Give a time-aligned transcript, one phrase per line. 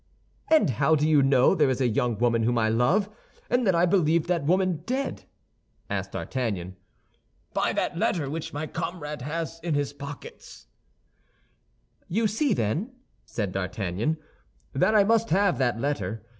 [0.49, 3.07] "And how do you know there is a young woman whom I love,
[3.51, 5.25] and that I believed that woman dead?"
[5.91, 6.75] asked D'Artagnan.
[7.53, 10.65] "By that letter which my comrade has in his pocket."
[12.07, 12.93] "You see, then,"
[13.25, 14.17] said D'Artagnan,
[14.73, 16.25] "that I must have that letter.